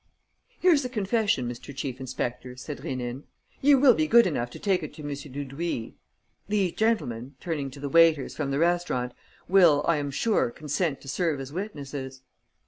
[0.59, 1.75] "Here's the confession, Mr.
[1.75, 3.21] Chief inspector," said Rénine.
[3.61, 5.13] "You will be good enough to take it to M.
[5.13, 5.93] Dudouis.
[6.49, 9.13] These gentlemen," turning to the waiters, from the restaurant,
[9.47, 12.23] "will, I am sure, consent to serve as witnesses."